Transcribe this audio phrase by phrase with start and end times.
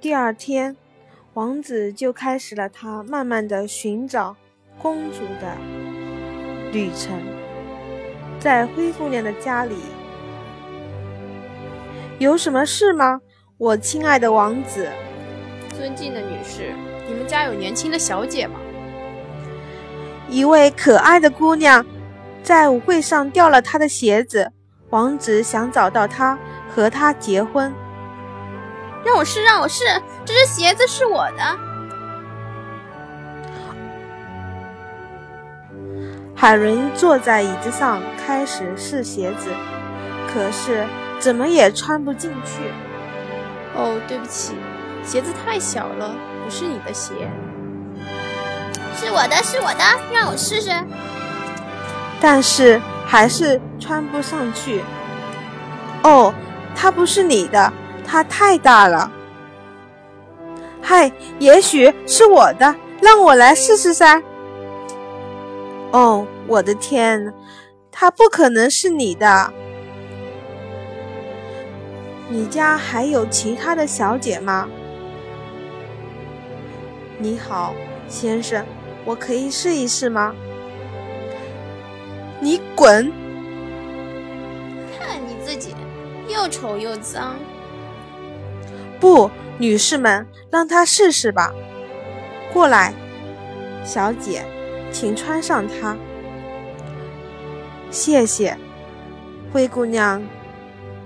[0.00, 0.76] 第二天，
[1.34, 4.36] 王子就开始了他慢慢的寻找
[4.80, 5.56] 公主的
[6.70, 7.20] 旅程。
[8.38, 9.74] 在灰姑娘的家里，
[12.20, 13.20] 有什么事吗？
[13.56, 14.88] 我亲爱的王子，
[15.76, 16.72] 尊敬的女士，
[17.08, 18.60] 你们家有年轻的小姐吗？
[20.28, 21.84] 一位可爱的姑娘
[22.44, 24.52] 在舞会上掉了她的鞋子，
[24.90, 26.38] 王子想找到她，
[26.72, 27.74] 和她结婚。
[29.04, 29.84] 让我试，让我试，
[30.24, 31.58] 这只鞋子是我的。
[36.34, 39.50] 海伦坐在椅子上开始试鞋子，
[40.32, 40.86] 可是
[41.18, 42.72] 怎么也穿不进去。
[43.74, 44.54] 哦，对不起，
[45.04, 46.12] 鞋子太小了，
[46.44, 47.12] 不是你的鞋。
[48.94, 50.70] 是我的，是我的，让我试试。
[52.20, 54.82] 但是还是穿不上去。
[56.02, 56.32] 哦，
[56.74, 57.72] 它不是你的，
[58.10, 59.12] 它太大了。
[60.80, 64.22] 嗨，也许是我的，让我来试试噻。
[65.90, 67.34] 哦，我的天，
[67.92, 69.52] 它不可能是你的。
[72.30, 74.66] 你家还有其他的小姐吗？
[77.18, 77.74] 你好，
[78.08, 78.64] 先生。
[79.04, 80.34] 我可以试一试吗？
[82.40, 83.10] 你滚！
[84.98, 85.74] 看你自己，
[86.28, 87.36] 又丑又脏。
[89.00, 91.52] 不，女士们，让她试试吧。
[92.52, 92.94] 过来，
[93.84, 94.44] 小姐，
[94.90, 95.96] 请穿上它。
[97.90, 98.56] 谢谢。
[99.52, 100.22] 灰姑娘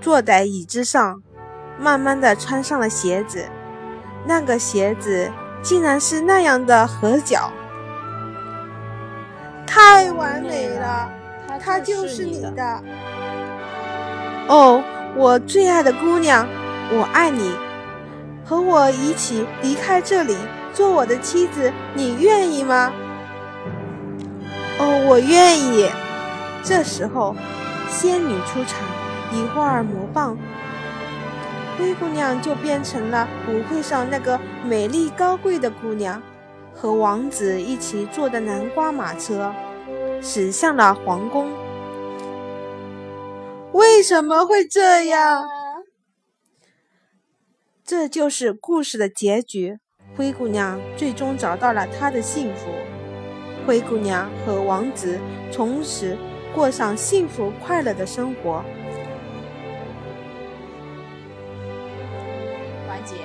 [0.01, 1.21] 坐在椅子上，
[1.79, 3.45] 慢慢的穿上了鞋子。
[4.25, 7.51] 那个鞋子竟然是那样的合脚。
[9.65, 11.09] 太完美了，
[11.63, 12.83] 它就是你的。
[14.47, 14.83] 哦，
[15.15, 16.47] 我最爱的姑娘，
[16.91, 17.55] 我爱你，
[18.45, 20.35] 和我一起离开这里，
[20.73, 22.91] 做我的妻子，你愿意吗？
[24.79, 25.89] 哦，我愿意。
[26.63, 27.35] 这时候，
[27.89, 28.79] 仙女出场，
[29.31, 30.37] 一会儿魔棒，
[31.77, 36.21] 灰姑娘就变成了舞会上那个美丽高贵的姑娘。
[36.75, 39.53] 和王子一起坐的南瓜马车
[40.21, 41.47] 驶向了皇宫。
[43.73, 45.45] 为什么会这样？
[47.85, 49.77] 这就是故事的结局，
[50.15, 52.69] 灰姑娘最终找到了她的幸福，
[53.67, 55.19] 灰姑娘和王子
[55.51, 56.17] 从此
[56.55, 58.63] 过上幸福快乐的生活。
[62.87, 63.15] 完结。